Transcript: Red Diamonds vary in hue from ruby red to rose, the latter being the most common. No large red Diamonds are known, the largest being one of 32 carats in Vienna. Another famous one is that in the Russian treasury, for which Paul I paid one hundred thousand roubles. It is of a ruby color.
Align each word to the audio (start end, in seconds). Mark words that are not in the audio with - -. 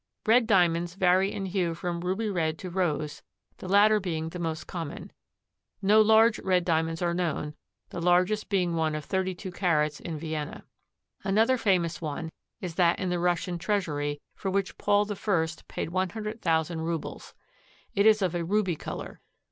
Red 0.25 0.47
Diamonds 0.47 0.95
vary 0.95 1.31
in 1.31 1.45
hue 1.45 1.75
from 1.75 2.01
ruby 2.01 2.27
red 2.27 2.57
to 2.57 2.71
rose, 2.71 3.21
the 3.57 3.67
latter 3.67 3.99
being 3.99 4.29
the 4.29 4.39
most 4.39 4.65
common. 4.65 5.11
No 5.79 6.01
large 6.01 6.39
red 6.39 6.65
Diamonds 6.65 7.03
are 7.03 7.13
known, 7.13 7.53
the 7.89 8.01
largest 8.01 8.49
being 8.49 8.73
one 8.73 8.95
of 8.95 9.05
32 9.05 9.51
carats 9.51 9.99
in 9.99 10.17
Vienna. 10.17 10.65
Another 11.23 11.55
famous 11.55 12.01
one 12.01 12.31
is 12.61 12.73
that 12.73 12.97
in 12.99 13.09
the 13.09 13.19
Russian 13.19 13.59
treasury, 13.59 14.19
for 14.33 14.49
which 14.49 14.79
Paul 14.79 15.05
I 15.11 15.47
paid 15.67 15.91
one 15.91 16.09
hundred 16.09 16.41
thousand 16.41 16.81
roubles. 16.81 17.35
It 17.93 18.07
is 18.07 18.23
of 18.23 18.33
a 18.33 18.43
ruby 18.43 18.75
color. 18.75 19.21